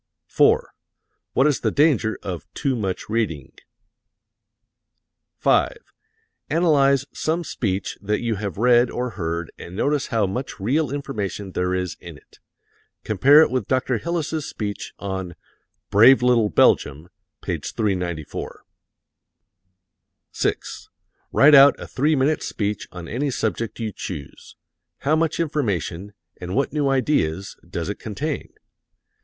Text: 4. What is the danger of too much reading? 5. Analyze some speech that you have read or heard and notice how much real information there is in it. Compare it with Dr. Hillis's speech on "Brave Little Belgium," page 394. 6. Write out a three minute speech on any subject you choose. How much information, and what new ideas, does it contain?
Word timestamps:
4. 0.25 0.71
What 1.33 1.45
is 1.45 1.59
the 1.59 1.69
danger 1.69 2.17
of 2.23 2.51
too 2.55 2.75
much 2.75 3.07
reading? 3.07 3.53
5. 5.37 5.77
Analyze 6.49 7.05
some 7.13 7.43
speech 7.43 7.99
that 8.01 8.19
you 8.19 8.33
have 8.37 8.57
read 8.57 8.89
or 8.89 9.11
heard 9.11 9.51
and 9.59 9.75
notice 9.75 10.07
how 10.07 10.25
much 10.25 10.59
real 10.59 10.89
information 10.91 11.51
there 11.51 11.75
is 11.75 11.97
in 11.99 12.17
it. 12.17 12.39
Compare 13.03 13.43
it 13.43 13.51
with 13.51 13.67
Dr. 13.67 13.99
Hillis's 13.99 14.47
speech 14.49 14.91
on 14.97 15.35
"Brave 15.91 16.23
Little 16.23 16.49
Belgium," 16.49 17.09
page 17.43 17.71
394. 17.75 18.65
6. 20.31 20.89
Write 21.31 21.53
out 21.53 21.79
a 21.79 21.85
three 21.87 22.15
minute 22.15 22.41
speech 22.41 22.87
on 22.91 23.07
any 23.07 23.29
subject 23.29 23.79
you 23.79 23.91
choose. 23.91 24.55
How 25.01 25.15
much 25.15 25.39
information, 25.39 26.13
and 26.37 26.55
what 26.55 26.73
new 26.73 26.89
ideas, 26.89 27.55
does 27.69 27.87
it 27.87 27.99
contain? 27.99 28.49